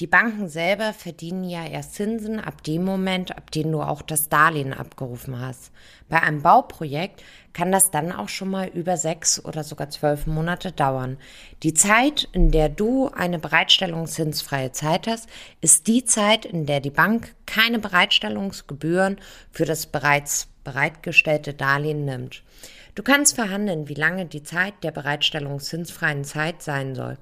[0.00, 4.28] die Banken selber verdienen ja erst Zinsen ab dem Moment, ab dem du auch das
[4.28, 5.72] Darlehen abgerufen hast.
[6.08, 10.70] Bei einem Bauprojekt kann das dann auch schon mal über sechs oder sogar zwölf Monate
[10.70, 11.18] dauern.
[11.64, 15.28] Die Zeit, in der du eine bereitstellungszinsfreie Zeit hast,
[15.60, 19.16] ist die Zeit, in der die Bank keine Bereitstellungsgebühren
[19.50, 22.42] für das bereits bereitgestellte Darlehen nimmt.
[22.94, 27.16] Du kannst verhandeln, wie lange die Zeit der bereitstellungszinsfreien Zeit sein soll.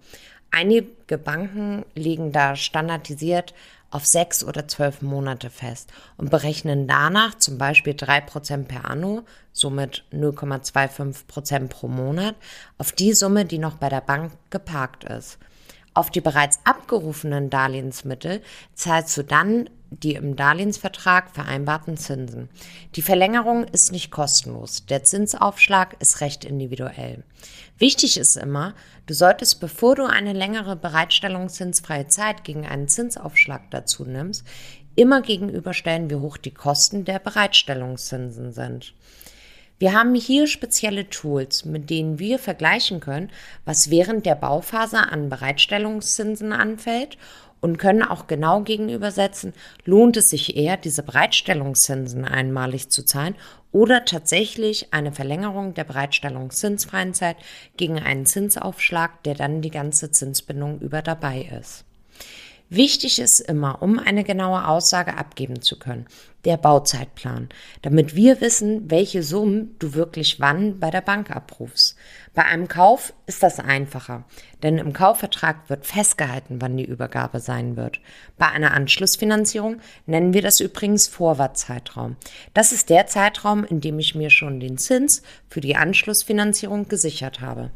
[0.58, 3.52] Einige Banken legen da standardisiert
[3.90, 9.26] auf sechs oder zwölf Monate fest und berechnen danach zum Beispiel drei Prozent per anno,
[9.52, 12.36] somit 0,25 Prozent pro Monat,
[12.78, 15.36] auf die Summe, die noch bei der Bank geparkt ist.
[15.92, 18.40] Auf die bereits abgerufenen Darlehensmittel
[18.72, 19.68] zahlst du dann
[20.02, 22.48] die im Darlehensvertrag vereinbarten Zinsen.
[22.94, 24.86] Die Verlängerung ist nicht kostenlos.
[24.86, 27.24] Der Zinsaufschlag ist recht individuell.
[27.78, 28.74] Wichtig ist immer,
[29.06, 34.44] du solltest, bevor du eine längere Bereitstellungszinsfreie Zeit gegen einen Zinsaufschlag dazu nimmst,
[34.94, 38.94] immer gegenüberstellen, wie hoch die Kosten der Bereitstellungszinsen sind.
[39.78, 43.30] Wir haben hier spezielle Tools, mit denen wir vergleichen können,
[43.66, 47.18] was während der Bauphase an Bereitstellungszinsen anfällt
[47.60, 49.52] und können auch genau gegenübersetzen,
[49.84, 53.34] lohnt es sich eher, diese Bereitstellungszinsen einmalig zu zahlen
[53.70, 57.36] oder tatsächlich eine Verlängerung der Bereitstellungszinsfreien Zeit
[57.76, 61.84] gegen einen Zinsaufschlag, der dann die ganze Zinsbindung über dabei ist.
[62.68, 66.06] Wichtig ist immer, um eine genaue Aussage abgeben zu können,
[66.44, 67.48] der Bauzeitplan,
[67.82, 71.96] damit wir wissen, welche Summen du wirklich wann bei der Bank abrufst.
[72.34, 74.24] Bei einem Kauf ist das einfacher,
[74.64, 78.00] denn im Kaufvertrag wird festgehalten, wann die Übergabe sein wird.
[78.36, 82.16] Bei einer Anschlussfinanzierung nennen wir das übrigens Vorwartzeitraum.
[82.52, 87.40] Das ist der Zeitraum, in dem ich mir schon den Zins für die Anschlussfinanzierung gesichert
[87.40, 87.70] habe.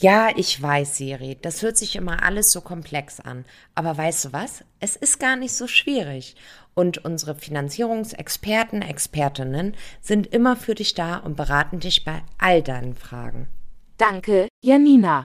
[0.00, 3.44] Ja, ich weiß, Siri, das hört sich immer alles so komplex an.
[3.74, 4.62] Aber weißt du was?
[4.78, 6.36] Es ist gar nicht so schwierig.
[6.74, 12.94] Und unsere Finanzierungsexperten, Expertinnen sind immer für dich da und beraten dich bei all deinen
[12.94, 13.48] Fragen.
[13.96, 15.24] Danke, Janina.